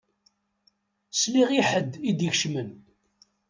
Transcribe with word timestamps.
Sliɣ 1.13 1.49
i 1.59 1.61
ḥedd 1.69 1.93
i 2.09 2.11
d-ikecmen. 2.17 2.69